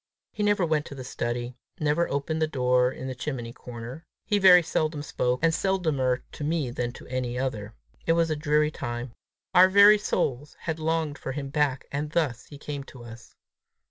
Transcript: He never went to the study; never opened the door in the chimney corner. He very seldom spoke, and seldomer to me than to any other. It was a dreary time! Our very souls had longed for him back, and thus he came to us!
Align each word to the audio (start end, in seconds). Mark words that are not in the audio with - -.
He 0.31 0.41
never 0.41 0.65
went 0.65 0.87
to 0.87 0.95
the 0.95 1.03
study; 1.03 1.53
never 1.79 2.09
opened 2.09 2.41
the 2.41 2.47
door 2.47 2.91
in 2.91 3.05
the 3.07 3.13
chimney 3.13 3.53
corner. 3.53 4.07
He 4.25 4.39
very 4.39 4.63
seldom 4.63 5.03
spoke, 5.03 5.41
and 5.43 5.53
seldomer 5.53 6.23
to 6.31 6.43
me 6.43 6.71
than 6.71 6.91
to 6.93 7.05
any 7.05 7.37
other. 7.37 7.75
It 8.07 8.13
was 8.13 8.31
a 8.31 8.35
dreary 8.35 8.71
time! 8.71 9.13
Our 9.53 9.69
very 9.69 9.99
souls 9.99 10.55
had 10.61 10.79
longed 10.79 11.19
for 11.19 11.33
him 11.33 11.49
back, 11.49 11.85
and 11.91 12.09
thus 12.13 12.47
he 12.47 12.57
came 12.57 12.83
to 12.85 13.03
us! 13.03 13.35